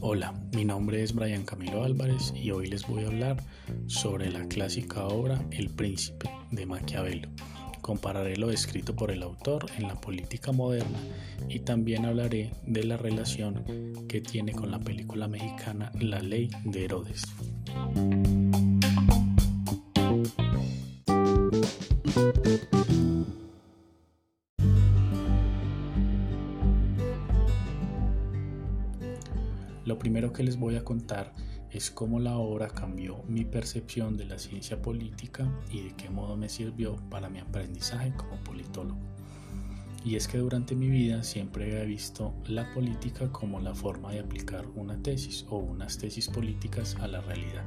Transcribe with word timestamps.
Hola, 0.00 0.32
mi 0.52 0.64
nombre 0.64 1.02
es 1.02 1.12
Brian 1.12 1.44
Camilo 1.44 1.82
Álvarez 1.82 2.32
y 2.36 2.52
hoy 2.52 2.68
les 2.68 2.86
voy 2.86 3.02
a 3.02 3.08
hablar 3.08 3.42
sobre 3.88 4.30
la 4.30 4.46
clásica 4.46 5.04
obra 5.06 5.44
El 5.50 5.70
Príncipe 5.70 6.30
de 6.52 6.64
Maquiavelo. 6.64 7.28
Compararé 7.80 8.36
lo 8.36 8.52
escrito 8.52 8.94
por 8.94 9.10
el 9.10 9.24
autor 9.24 9.66
en 9.76 9.88
la 9.88 10.00
política 10.00 10.52
moderna 10.52 10.98
y 11.48 11.58
también 11.58 12.04
hablaré 12.04 12.52
de 12.64 12.84
la 12.84 12.96
relación 12.96 13.64
que 14.08 14.20
tiene 14.20 14.52
con 14.52 14.70
la 14.70 14.78
película 14.78 15.26
mexicana 15.26 15.90
La 15.98 16.20
Ley 16.20 16.50
de 16.64 16.84
Herodes. 16.84 17.24
Lo 29.86 30.00
primero 30.00 30.32
que 30.32 30.42
les 30.42 30.58
voy 30.58 30.74
a 30.74 30.84
contar 30.84 31.32
es 31.70 31.92
cómo 31.92 32.18
la 32.18 32.36
obra 32.38 32.66
cambió 32.66 33.22
mi 33.28 33.44
percepción 33.44 34.16
de 34.16 34.24
la 34.24 34.36
ciencia 34.36 34.82
política 34.82 35.48
y 35.70 35.82
de 35.82 35.94
qué 35.94 36.10
modo 36.10 36.36
me 36.36 36.48
sirvió 36.48 36.96
para 37.08 37.28
mi 37.28 37.38
aprendizaje 37.38 38.12
como 38.16 38.36
politólogo. 38.42 38.98
Y 40.04 40.16
es 40.16 40.26
que 40.26 40.38
durante 40.38 40.74
mi 40.74 40.88
vida 40.88 41.22
siempre 41.22 41.80
he 41.80 41.86
visto 41.86 42.34
la 42.46 42.72
política 42.74 43.30
como 43.30 43.60
la 43.60 43.76
forma 43.76 44.10
de 44.10 44.18
aplicar 44.18 44.66
una 44.74 45.00
tesis 45.00 45.46
o 45.50 45.58
unas 45.58 45.98
tesis 45.98 46.28
políticas 46.28 46.96
a 46.96 47.06
la 47.06 47.20
realidad. 47.20 47.64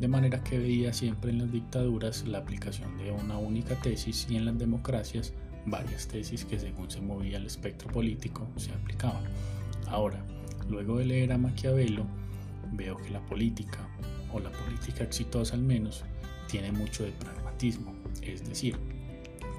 De 0.00 0.08
manera 0.08 0.42
que 0.42 0.58
veía 0.58 0.92
siempre 0.92 1.30
en 1.30 1.38
las 1.38 1.52
dictaduras 1.52 2.26
la 2.26 2.38
aplicación 2.38 2.98
de 2.98 3.12
una 3.12 3.38
única 3.38 3.76
tesis 3.76 4.26
y 4.28 4.36
en 4.36 4.46
las 4.46 4.58
democracias 4.58 5.32
varias 5.64 6.08
tesis 6.08 6.44
que 6.44 6.58
según 6.58 6.90
se 6.90 7.00
movía 7.00 7.36
el 7.36 7.46
espectro 7.46 7.88
político 7.88 8.48
se 8.56 8.72
aplicaban. 8.72 9.22
Ahora, 9.90 10.24
Luego 10.70 10.98
de 10.98 11.04
leer 11.04 11.32
a 11.32 11.38
Maquiavelo, 11.38 12.06
veo 12.70 12.96
que 12.96 13.10
la 13.10 13.20
política, 13.26 13.80
o 14.32 14.38
la 14.38 14.52
política 14.52 15.02
exitosa 15.02 15.56
al 15.56 15.62
menos, 15.62 16.04
tiene 16.46 16.70
mucho 16.70 17.02
de 17.02 17.10
pragmatismo, 17.10 17.92
es 18.22 18.48
decir, 18.48 18.78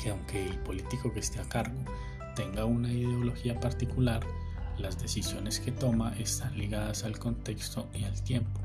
que 0.01 0.09
aunque 0.09 0.47
el 0.47 0.57
político 0.59 1.11
que 1.11 1.19
esté 1.19 1.41
a 1.41 1.49
cargo 1.49 1.77
tenga 2.33 2.63
una 2.63 2.89
ideología 2.89 3.59
particular, 3.59 4.25
las 4.77 5.01
decisiones 5.01 5.59
que 5.59 5.73
toma 5.73 6.15
están 6.17 6.57
ligadas 6.57 7.03
al 7.03 7.19
contexto 7.19 7.89
y 7.93 8.05
al 8.05 8.23
tiempo. 8.23 8.61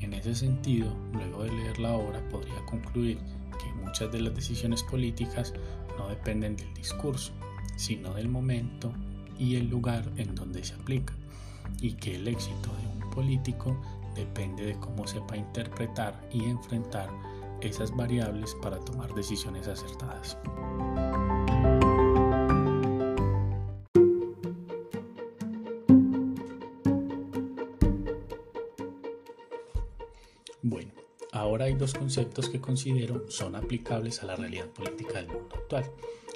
En 0.00 0.14
ese 0.14 0.34
sentido, 0.34 0.96
luego 1.12 1.44
de 1.44 1.52
leer 1.52 1.78
la 1.78 1.92
obra 1.92 2.26
podría 2.30 2.64
concluir 2.64 3.18
que 3.62 3.70
muchas 3.84 4.10
de 4.10 4.20
las 4.20 4.34
decisiones 4.34 4.82
políticas 4.82 5.52
no 5.98 6.08
dependen 6.08 6.56
del 6.56 6.72
discurso, 6.72 7.32
sino 7.76 8.14
del 8.14 8.30
momento 8.30 8.94
y 9.42 9.56
el 9.56 9.68
lugar 9.68 10.04
en 10.16 10.36
donde 10.36 10.62
se 10.62 10.74
aplica 10.74 11.14
y 11.80 11.94
que 11.94 12.14
el 12.14 12.28
éxito 12.28 12.70
de 12.76 12.86
un 12.86 13.10
político 13.10 13.76
depende 14.14 14.64
de 14.64 14.78
cómo 14.78 15.04
sepa 15.06 15.36
interpretar 15.36 16.28
y 16.30 16.44
enfrentar 16.44 17.10
esas 17.60 17.94
variables 17.94 18.54
para 18.62 18.78
tomar 18.78 19.12
decisiones 19.14 19.66
acertadas. 19.66 20.38
Bueno, 30.62 30.92
ahora 31.32 31.64
hay 31.64 31.74
dos 31.74 31.94
conceptos 31.94 32.48
que 32.48 32.60
considero 32.60 33.28
son 33.28 33.56
aplicables 33.56 34.22
a 34.22 34.26
la 34.26 34.36
realidad 34.36 34.66
política 34.68 35.14
del 35.14 35.26
mundo 35.26 35.56
actual. 35.56 35.90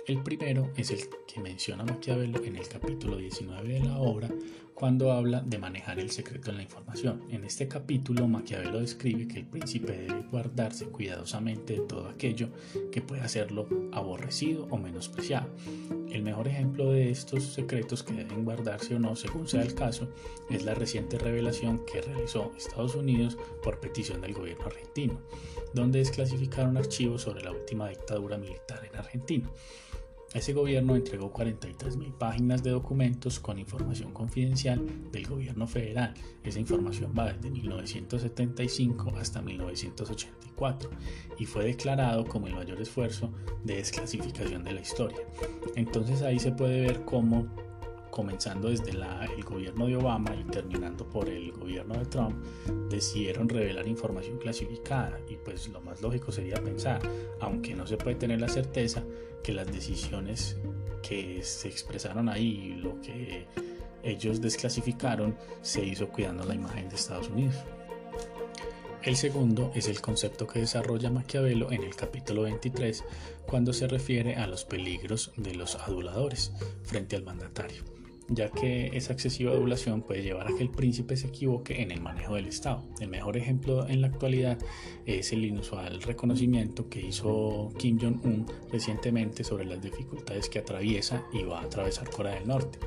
El 0.06 0.22
primero 0.22 0.70
es 0.76 0.92
el 0.92 1.00
que 1.26 1.40
menciona 1.40 1.82
Maquiavelo 1.82 2.44
en 2.44 2.54
el 2.54 2.68
capítulo 2.68 3.16
19 3.16 3.68
de 3.68 3.80
la 3.80 3.98
obra 3.98 4.28
cuando 4.72 5.10
habla 5.10 5.40
de 5.40 5.58
manejar 5.58 5.98
el 5.98 6.12
secreto 6.12 6.50
en 6.50 6.58
la 6.58 6.62
información. 6.62 7.24
En 7.30 7.42
este 7.44 7.66
capítulo 7.66 8.28
Maquiavelo 8.28 8.78
describe 8.78 9.26
que 9.26 9.40
el 9.40 9.46
príncipe 9.46 9.96
debe 9.96 10.22
guardarse 10.30 10.86
cuidadosamente 10.86 11.72
de 11.72 11.80
todo 11.80 12.08
aquello 12.08 12.50
que 12.92 13.00
pueda 13.00 13.24
hacerlo 13.24 13.66
aborrecido 13.90 14.68
o 14.70 14.78
menospreciado. 14.78 15.48
El 16.08 16.22
mejor 16.22 16.46
ejemplo 16.46 16.92
de 16.92 17.10
estos 17.10 17.42
secretos 17.42 18.04
que 18.04 18.12
deben 18.12 18.44
guardarse 18.44 18.94
o 18.94 19.00
no, 19.00 19.16
según 19.16 19.48
sea 19.48 19.62
el 19.62 19.74
caso, 19.74 20.08
es 20.50 20.62
la 20.62 20.74
reciente 20.74 21.18
revelación 21.18 21.84
que 21.84 22.00
realizó 22.00 22.52
Estados 22.56 22.94
Unidos 22.94 23.36
por 23.60 23.80
petición 23.80 24.20
del 24.20 24.34
gobierno 24.34 24.66
argentino, 24.66 25.20
donde 25.74 25.98
desclasificaron 25.98 26.76
archivos 26.76 27.22
sobre 27.22 27.42
la 27.42 27.50
última 27.50 27.88
dictadura 27.88 28.38
militar 28.38 28.88
en 28.88 28.96
Argentina. 28.96 29.50
Ese 30.34 30.52
gobierno 30.52 30.96
entregó 30.96 31.32
43.000 31.32 32.12
páginas 32.12 32.62
de 32.62 32.70
documentos 32.70 33.40
con 33.40 33.58
información 33.58 34.12
confidencial 34.12 34.84
del 35.10 35.26
gobierno 35.26 35.66
federal. 35.66 36.14
Esa 36.42 36.60
información 36.60 37.14
va 37.16 37.32
desde 37.32 37.50
1975 37.50 39.14
hasta 39.18 39.40
1984 39.40 40.90
y 41.38 41.46
fue 41.46 41.64
declarado 41.64 42.24
como 42.26 42.48
el 42.48 42.54
mayor 42.54 42.80
esfuerzo 42.80 43.30
de 43.64 43.76
desclasificación 43.76 44.62
de 44.64 44.72
la 44.72 44.80
historia. 44.80 45.18
Entonces 45.74 46.22
ahí 46.22 46.38
se 46.38 46.52
puede 46.52 46.82
ver 46.82 47.04
cómo 47.04 47.46
comenzando 48.16 48.70
desde 48.70 48.92
el 48.92 49.44
gobierno 49.44 49.86
de 49.86 49.96
Obama 49.96 50.34
y 50.34 50.42
terminando 50.44 51.04
por 51.04 51.28
el 51.28 51.52
gobierno 51.52 51.98
de 51.98 52.06
Trump, 52.06 52.34
decidieron 52.88 53.46
revelar 53.46 53.86
información 53.86 54.38
clasificada 54.38 55.20
y 55.28 55.36
pues 55.36 55.68
lo 55.68 55.82
más 55.82 56.00
lógico 56.00 56.32
sería 56.32 56.56
pensar, 56.64 57.02
aunque 57.40 57.74
no 57.74 57.86
se 57.86 57.98
puede 57.98 58.16
tener 58.16 58.40
la 58.40 58.48
certeza, 58.48 59.02
que 59.44 59.52
las 59.52 59.66
decisiones 59.66 60.56
que 61.02 61.42
se 61.42 61.68
expresaron 61.68 62.30
ahí, 62.30 62.80
lo 62.82 62.98
que 63.02 63.48
ellos 64.02 64.40
desclasificaron, 64.40 65.36
se 65.60 65.84
hizo 65.84 66.08
cuidando 66.08 66.46
la 66.46 66.54
imagen 66.54 66.88
de 66.88 66.94
Estados 66.94 67.28
Unidos. 67.28 67.56
El 69.02 69.16
segundo 69.16 69.72
es 69.74 69.88
el 69.88 70.00
concepto 70.00 70.46
que 70.46 70.60
desarrolla 70.60 71.10
Maquiavelo 71.10 71.70
en 71.70 71.82
el 71.82 71.94
capítulo 71.94 72.44
23 72.44 73.04
cuando 73.46 73.74
se 73.74 73.86
refiere 73.86 74.36
a 74.36 74.46
los 74.46 74.64
peligros 74.64 75.32
de 75.36 75.54
los 75.54 75.74
aduladores 75.74 76.52
frente 76.82 77.14
al 77.14 77.22
mandatario 77.22 77.95
ya 78.28 78.50
que 78.50 78.88
esa 78.96 79.12
excesiva 79.12 79.52
adulación 79.52 80.02
puede 80.02 80.22
llevar 80.22 80.48
a 80.48 80.56
que 80.56 80.62
el 80.62 80.70
príncipe 80.70 81.16
se 81.16 81.28
equivoque 81.28 81.82
en 81.82 81.90
el 81.90 82.00
manejo 82.00 82.34
del 82.34 82.46
Estado. 82.46 82.82
El 83.00 83.08
mejor 83.08 83.36
ejemplo 83.36 83.86
en 83.88 84.00
la 84.00 84.08
actualidad 84.08 84.58
es 85.04 85.32
el 85.32 85.44
inusual 85.44 86.02
reconocimiento 86.02 86.88
que 86.88 87.00
hizo 87.00 87.72
Kim 87.78 87.98
Jong-un 88.00 88.46
recientemente 88.70 89.44
sobre 89.44 89.64
las 89.64 89.80
dificultades 89.80 90.48
que 90.48 90.58
atraviesa 90.58 91.24
y 91.32 91.42
va 91.44 91.60
a 91.60 91.64
atravesar 91.64 92.10
Corea 92.10 92.34
del 92.34 92.48
Norte. 92.48 92.78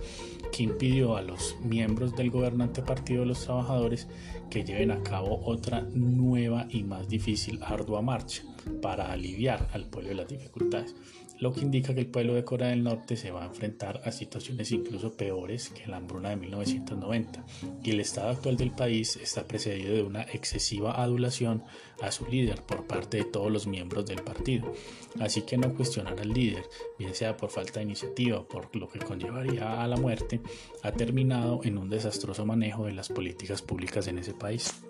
Kim 0.51 0.77
pidió 0.77 1.15
a 1.15 1.21
los 1.21 1.57
miembros 1.63 2.15
del 2.15 2.31
gobernante 2.31 2.81
Partido 2.81 3.21
de 3.21 3.27
los 3.27 3.43
Trabajadores 3.43 4.07
que 4.49 4.63
lleven 4.63 4.91
a 4.91 5.03
cabo 5.03 5.41
otra 5.45 5.81
nueva 5.93 6.67
y 6.69 6.83
más 6.83 7.07
difícil 7.07 7.59
ardua 7.63 8.01
marcha 8.01 8.43
para 8.81 9.11
aliviar 9.11 9.69
al 9.73 9.85
pueblo 9.85 10.09
de 10.09 10.15
las 10.15 10.27
dificultades 10.27 10.95
lo 11.39 11.53
que 11.53 11.61
indica 11.61 11.93
que 11.93 12.01
el 12.01 12.07
pueblo 12.07 12.33
de 12.33 12.43
Corea 12.43 12.69
del 12.69 12.83
Norte 12.83 13.15
se 13.15 13.31
va 13.31 13.43
a 13.43 13.47
enfrentar 13.47 14.01
a 14.03 14.11
situaciones 14.11 14.71
incluso 14.71 15.13
peores 15.13 15.69
que 15.69 15.87
la 15.87 15.97
hambruna 15.97 16.29
de 16.29 16.35
1990 16.35 17.45
y 17.83 17.91
el 17.91 17.99
estado 18.01 18.29
actual 18.29 18.57
del 18.57 18.71
país 18.71 19.15
está 19.15 19.43
precedido 19.45 19.93
de 19.95 20.03
una 20.03 20.23
excesiva 20.23 21.01
adulación 21.01 21.63
a 22.01 22.11
su 22.11 22.25
líder 22.25 22.61
por 22.63 22.87
parte 22.87 23.17
de 23.17 23.25
todos 23.25 23.51
los 23.51 23.67
miembros 23.67 24.05
del 24.05 24.21
partido. 24.21 24.73
Así 25.19 25.41
que 25.43 25.57
no 25.57 25.73
cuestionar 25.73 26.19
al 26.19 26.29
líder, 26.29 26.63
bien 26.97 27.13
sea 27.13 27.35
por 27.37 27.49
falta 27.49 27.79
de 27.79 27.85
iniciativa 27.85 28.39
o 28.39 28.47
por 28.47 28.73
lo 28.75 28.87
que 28.87 28.99
conllevaría 28.99 29.81
a 29.81 29.87
la 29.87 29.97
muerte, 29.97 30.41
ha 30.83 30.91
terminado 30.91 31.61
en 31.63 31.77
un 31.77 31.89
desastroso 31.89 32.45
manejo 32.45 32.85
de 32.85 32.93
las 32.93 33.09
políticas 33.09 33.61
públicas 33.61 34.07
en 34.07 34.19
ese 34.19 34.33
país. 34.33 34.81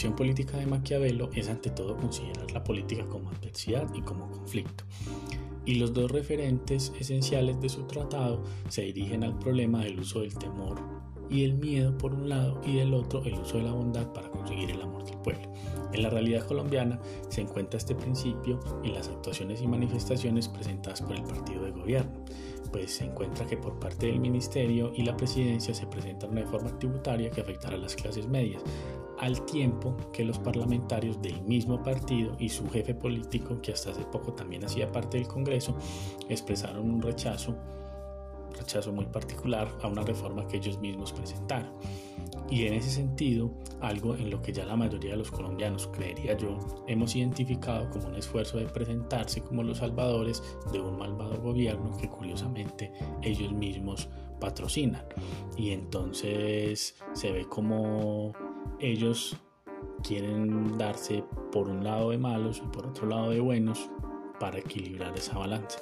Concepción 0.00 0.16
política 0.16 0.56
de 0.56 0.64
Maquiavelo 0.64 1.28
es 1.34 1.50
ante 1.50 1.68
todo 1.68 1.94
considerar 1.94 2.50
la 2.52 2.64
política 2.64 3.04
como 3.04 3.28
adversidad 3.28 3.86
y 3.92 4.00
como 4.00 4.30
conflicto. 4.30 4.84
Y 5.66 5.74
los 5.74 5.92
dos 5.92 6.10
referentes 6.10 6.90
esenciales 6.98 7.60
de 7.60 7.68
su 7.68 7.82
tratado 7.82 8.42
se 8.70 8.80
dirigen 8.80 9.24
al 9.24 9.38
problema 9.38 9.84
del 9.84 10.00
uso 10.00 10.20
del 10.20 10.34
temor 10.38 10.80
y 11.28 11.44
el 11.44 11.52
miedo 11.52 11.98
por 11.98 12.14
un 12.14 12.30
lado 12.30 12.62
y 12.64 12.76
del 12.76 12.94
otro 12.94 13.22
el 13.26 13.34
uso 13.34 13.58
de 13.58 13.64
la 13.64 13.72
bondad 13.72 14.10
para 14.14 14.30
conseguir 14.30 14.70
el 14.70 14.80
amor 14.80 15.04
del 15.04 15.18
pueblo. 15.18 15.52
En 15.92 16.02
la 16.02 16.08
realidad 16.08 16.46
colombiana 16.46 16.98
se 17.28 17.42
encuentra 17.42 17.76
este 17.76 17.94
principio 17.94 18.58
en 18.82 18.94
las 18.94 19.08
actuaciones 19.08 19.60
y 19.60 19.66
manifestaciones 19.66 20.48
presentadas 20.48 21.02
por 21.02 21.14
el 21.14 21.24
partido 21.24 21.62
de 21.62 21.72
gobierno, 21.72 22.24
pues 22.72 22.92
se 22.92 23.04
encuentra 23.04 23.46
que 23.46 23.58
por 23.58 23.78
parte 23.78 24.06
del 24.06 24.18
ministerio 24.18 24.92
y 24.94 25.02
la 25.02 25.16
presidencia 25.16 25.74
se 25.74 25.86
presenta 25.86 26.26
una 26.26 26.40
reforma 26.40 26.78
tributaria 26.78 27.30
que 27.30 27.42
afectará 27.42 27.76
a 27.76 27.80
las 27.80 27.96
clases 27.96 28.28
medias, 28.28 28.62
al 29.20 29.44
tiempo 29.44 29.96
que 30.12 30.24
los 30.24 30.38
parlamentarios 30.38 31.20
del 31.20 31.42
mismo 31.42 31.82
partido 31.82 32.34
y 32.38 32.48
su 32.48 32.68
jefe 32.70 32.94
político, 32.94 33.60
que 33.60 33.72
hasta 33.72 33.90
hace 33.90 34.04
poco 34.04 34.32
también 34.32 34.64
hacía 34.64 34.90
parte 34.90 35.18
del 35.18 35.28
Congreso, 35.28 35.76
expresaron 36.28 36.90
un 36.90 37.02
rechazo 37.02 37.54
rechazo 38.58 38.92
muy 38.92 39.06
particular 39.06 39.68
a 39.82 39.86
una 39.86 40.02
reforma 40.02 40.46
que 40.46 40.56
ellos 40.56 40.78
mismos 40.80 41.12
presentaron. 41.12 41.70
Y 42.50 42.66
en 42.66 42.74
ese 42.74 42.90
sentido, 42.90 43.50
algo 43.80 44.16
en 44.16 44.28
lo 44.28 44.42
que 44.42 44.52
ya 44.52 44.64
la 44.64 44.74
mayoría 44.74 45.12
de 45.12 45.18
los 45.18 45.30
colombianos, 45.30 45.86
creería 45.86 46.36
yo, 46.36 46.58
hemos 46.88 47.14
identificado 47.14 47.88
como 47.90 48.08
un 48.08 48.16
esfuerzo 48.16 48.58
de 48.58 48.66
presentarse 48.66 49.40
como 49.40 49.62
los 49.62 49.78
salvadores 49.78 50.42
de 50.72 50.80
un 50.80 50.98
malvado 50.98 51.40
gobierno 51.40 51.96
que 51.96 52.08
curiosamente 52.08 52.92
ellos 53.22 53.52
mismos 53.52 54.08
patrocinan. 54.40 55.04
Y 55.56 55.70
entonces 55.70 56.96
se 57.12 57.30
ve 57.30 57.46
como 57.46 58.32
ellos 58.78 59.36
quieren 60.02 60.78
darse 60.78 61.24
por 61.52 61.68
un 61.68 61.84
lado 61.84 62.10
de 62.10 62.18
malos 62.18 62.62
y 62.64 62.68
por 62.68 62.86
otro 62.86 63.06
lado 63.06 63.30
de 63.30 63.40
buenos 63.40 63.90
para 64.38 64.58
equilibrar 64.58 65.16
esa 65.16 65.38
balanza. 65.38 65.80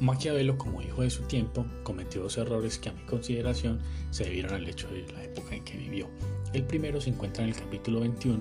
Maquiavelo, 0.00 0.56
como 0.56 0.80
hijo 0.80 1.02
de 1.02 1.10
su 1.10 1.24
tiempo, 1.24 1.66
cometió 1.82 2.22
dos 2.22 2.38
errores 2.38 2.78
que 2.78 2.88
a 2.88 2.92
mi 2.92 3.02
consideración 3.02 3.80
se 4.10 4.24
debieron 4.24 4.54
al 4.54 4.66
hecho 4.66 4.88
de 4.88 5.06
la 5.12 5.22
época 5.22 5.54
en 5.54 5.62
que 5.62 5.76
vivió. 5.76 6.08
El 6.54 6.64
primero 6.64 7.00
se 7.02 7.10
encuentra 7.10 7.44
en 7.44 7.50
el 7.50 7.56
capítulo 7.56 8.00
21, 8.00 8.40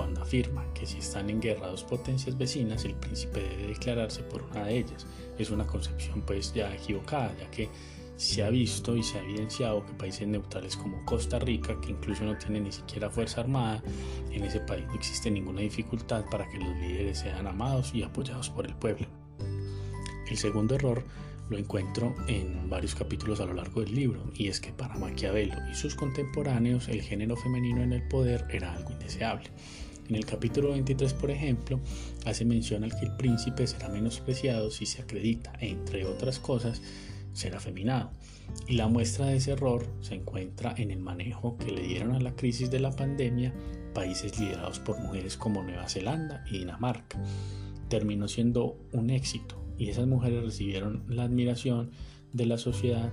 cuando 0.00 0.22
afirma 0.22 0.64
que 0.72 0.86
si 0.86 0.96
están 0.96 1.28
en 1.28 1.42
guerra 1.42 1.66
dos 1.66 1.84
potencias 1.84 2.38
vecinas, 2.38 2.86
el 2.86 2.94
príncipe 2.94 3.38
debe 3.42 3.66
declararse 3.66 4.22
por 4.22 4.42
una 4.44 4.64
de 4.64 4.78
ellas. 4.78 5.06
Es 5.38 5.50
una 5.50 5.66
concepción 5.66 6.22
pues 6.22 6.54
ya 6.54 6.74
equivocada, 6.74 7.36
ya 7.38 7.50
que 7.50 7.68
se 8.16 8.42
ha 8.42 8.48
visto 8.48 8.96
y 8.96 9.02
se 9.02 9.18
ha 9.18 9.22
evidenciado 9.22 9.84
que 9.84 9.92
países 9.92 10.26
neutrales 10.26 10.74
como 10.74 11.04
Costa 11.04 11.38
Rica, 11.38 11.78
que 11.82 11.90
incluso 11.90 12.24
no 12.24 12.38
tiene 12.38 12.62
ni 12.62 12.72
siquiera 12.72 13.10
fuerza 13.10 13.42
armada, 13.42 13.82
en 14.30 14.42
ese 14.42 14.60
país 14.60 14.86
no 14.86 14.94
existe 14.94 15.30
ninguna 15.30 15.60
dificultad 15.60 16.24
para 16.30 16.48
que 16.48 16.56
los 16.56 16.74
líderes 16.78 17.18
sean 17.18 17.46
amados 17.46 17.94
y 17.94 18.02
apoyados 18.02 18.48
por 18.48 18.66
el 18.66 18.74
pueblo. 18.76 19.06
El 20.30 20.36
segundo 20.38 20.76
error 20.76 21.04
lo 21.50 21.58
encuentro 21.58 22.14
en 22.26 22.70
varios 22.70 22.94
capítulos 22.94 23.38
a 23.40 23.44
lo 23.44 23.52
largo 23.52 23.82
del 23.82 23.94
libro, 23.94 24.30
y 24.34 24.48
es 24.48 24.62
que 24.62 24.72
para 24.72 24.96
Maquiavelo 24.96 25.56
y 25.70 25.74
sus 25.74 25.94
contemporáneos 25.94 26.88
el 26.88 27.02
género 27.02 27.36
femenino 27.36 27.82
en 27.82 27.92
el 27.92 28.08
poder 28.08 28.46
era 28.48 28.72
algo 28.72 28.92
indeseable. 28.92 29.50
En 30.10 30.16
el 30.16 30.26
capítulo 30.26 30.70
23, 30.72 31.14
por 31.14 31.30
ejemplo, 31.30 31.78
hace 32.26 32.44
mención 32.44 32.82
al 32.82 32.98
que 32.98 33.06
el 33.06 33.12
príncipe 33.12 33.64
será 33.68 33.88
menospreciado 33.88 34.68
si 34.72 34.84
se 34.84 35.02
acredita, 35.02 35.52
entre 35.60 36.04
otras 36.04 36.40
cosas, 36.40 36.82
ser 37.32 37.54
afeminado. 37.54 38.10
Y 38.66 38.74
la 38.74 38.88
muestra 38.88 39.26
de 39.26 39.36
ese 39.36 39.52
error 39.52 39.86
se 40.00 40.16
encuentra 40.16 40.74
en 40.76 40.90
el 40.90 40.98
manejo 40.98 41.56
que 41.58 41.70
le 41.70 41.82
dieron 41.82 42.16
a 42.16 42.20
la 42.20 42.34
crisis 42.34 42.72
de 42.72 42.80
la 42.80 42.90
pandemia 42.90 43.54
países 43.94 44.36
liderados 44.40 44.80
por 44.80 44.98
mujeres 44.98 45.36
como 45.36 45.62
Nueva 45.62 45.88
Zelanda 45.88 46.44
y 46.50 46.58
Dinamarca. 46.58 47.22
Terminó 47.88 48.26
siendo 48.26 48.80
un 48.90 49.10
éxito 49.10 49.64
y 49.78 49.90
esas 49.90 50.08
mujeres 50.08 50.42
recibieron 50.42 51.04
la 51.06 51.22
admiración 51.22 51.92
de 52.32 52.46
la 52.46 52.58
sociedad 52.58 53.12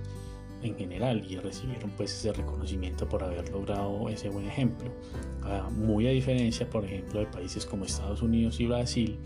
en 0.62 0.76
general 0.76 1.24
y 1.28 1.36
recibieron 1.36 1.90
pues 1.90 2.12
ese 2.12 2.32
reconocimiento 2.32 3.08
por 3.08 3.22
haber 3.22 3.48
logrado 3.50 4.08
ese 4.08 4.28
buen 4.28 4.46
ejemplo. 4.46 4.90
Ah, 5.42 5.68
muy 5.70 6.06
a 6.06 6.10
diferencia, 6.10 6.68
por 6.68 6.84
ejemplo, 6.84 7.20
de 7.20 7.26
países 7.26 7.64
como 7.64 7.84
Estados 7.84 8.22
Unidos 8.22 8.58
y 8.60 8.66
Brasil, 8.66 9.18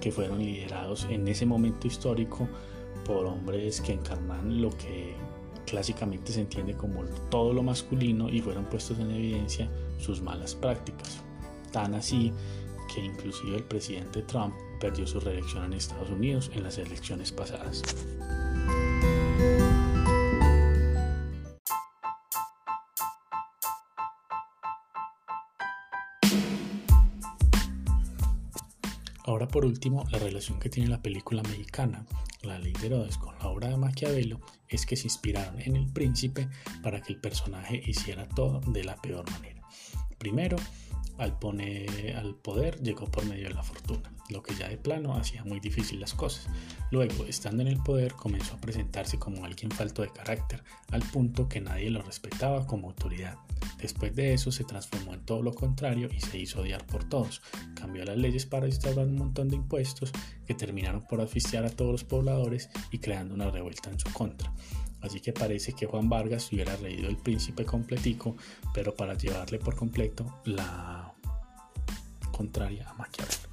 que 0.00 0.10
fueron 0.10 0.38
liderados 0.38 1.06
en 1.10 1.26
ese 1.28 1.46
momento 1.46 1.86
histórico 1.86 2.48
por 3.04 3.26
hombres 3.26 3.80
que 3.80 3.92
encarnan 3.92 4.60
lo 4.60 4.70
que 4.70 5.14
clásicamente 5.66 6.32
se 6.32 6.40
entiende 6.40 6.74
como 6.74 7.04
todo 7.30 7.52
lo 7.52 7.62
masculino 7.62 8.28
y 8.28 8.40
fueron 8.40 8.64
puestos 8.64 8.98
en 8.98 9.10
evidencia 9.10 9.70
sus 9.98 10.20
malas 10.20 10.54
prácticas. 10.54 11.22
Tan 11.72 11.94
así 11.94 12.32
que 12.92 13.04
inclusive 13.04 13.56
el 13.56 13.64
presidente 13.64 14.22
Trump 14.22 14.54
perdió 14.80 15.06
su 15.06 15.20
reelección 15.20 15.64
en 15.64 15.74
Estados 15.74 16.10
Unidos 16.10 16.50
en 16.54 16.64
las 16.64 16.78
elecciones 16.78 17.30
pasadas. 17.30 17.82
Ahora 29.30 29.46
por 29.46 29.64
último, 29.64 30.04
la 30.10 30.18
relación 30.18 30.58
que 30.58 30.68
tiene 30.68 30.90
la 30.90 31.02
película 31.02 31.40
mexicana, 31.44 32.04
La 32.42 32.58
Ley 32.58 32.72
de 32.72 32.86
Herodes, 32.88 33.16
con 33.16 33.38
la 33.38 33.46
obra 33.46 33.68
de 33.68 33.76
Maquiavelo 33.76 34.40
es 34.68 34.86
que 34.86 34.96
se 34.96 35.04
inspiraron 35.04 35.60
en 35.60 35.76
el 35.76 35.86
príncipe 35.86 36.48
para 36.82 37.00
que 37.00 37.12
el 37.12 37.20
personaje 37.20 37.80
hiciera 37.86 38.28
todo 38.28 38.60
de 38.72 38.82
la 38.82 38.96
peor 38.96 39.30
manera. 39.30 39.62
Primero, 40.18 40.56
al, 41.16 41.38
poner, 41.38 42.16
al 42.16 42.34
poder 42.34 42.82
llegó 42.82 43.06
por 43.06 43.24
medio 43.24 43.46
de 43.46 43.54
la 43.54 43.62
fortuna, 43.62 44.12
lo 44.30 44.42
que 44.42 44.56
ya 44.56 44.68
de 44.68 44.78
plano 44.78 45.14
hacía 45.14 45.44
muy 45.44 45.60
difícil 45.60 46.00
las 46.00 46.12
cosas. 46.12 46.48
Luego, 46.90 47.24
estando 47.24 47.62
en 47.62 47.68
el 47.68 47.80
poder, 47.80 48.14
comenzó 48.14 48.56
a 48.56 48.60
presentarse 48.60 49.20
como 49.20 49.44
alguien 49.44 49.70
falto 49.70 50.02
de 50.02 50.10
carácter, 50.10 50.64
al 50.90 51.02
punto 51.02 51.48
que 51.48 51.60
nadie 51.60 51.88
lo 51.90 52.02
respetaba 52.02 52.66
como 52.66 52.88
autoridad. 52.88 53.38
Después 53.80 54.14
de 54.14 54.34
eso 54.34 54.52
se 54.52 54.64
transformó 54.64 55.14
en 55.14 55.24
todo 55.24 55.42
lo 55.42 55.54
contrario 55.54 56.08
y 56.14 56.20
se 56.20 56.38
hizo 56.38 56.60
odiar 56.60 56.86
por 56.86 57.04
todos. 57.04 57.42
Cambió 57.74 58.04
las 58.04 58.16
leyes 58.16 58.46
para 58.46 58.66
instaurar 58.66 59.06
un 59.06 59.16
montón 59.16 59.48
de 59.48 59.56
impuestos 59.56 60.12
que 60.46 60.54
terminaron 60.54 61.02
por 61.02 61.20
asfixiar 61.20 61.64
a 61.64 61.70
todos 61.70 61.92
los 61.92 62.04
pobladores 62.04 62.68
y 62.90 62.98
creando 62.98 63.34
una 63.34 63.50
revuelta 63.50 63.90
en 63.90 63.98
su 63.98 64.12
contra. 64.12 64.52
Así 65.00 65.20
que 65.20 65.32
parece 65.32 65.72
que 65.72 65.86
Juan 65.86 66.08
Vargas 66.08 66.52
hubiera 66.52 66.76
reído 66.76 67.08
el 67.08 67.16
príncipe 67.16 67.64
completico, 67.64 68.36
pero 68.74 68.94
para 68.94 69.14
llevarle 69.14 69.58
por 69.58 69.74
completo 69.74 70.40
la 70.44 71.14
contraria 72.30 72.88
a 72.88 72.94
Maquiavelo. 72.94 73.49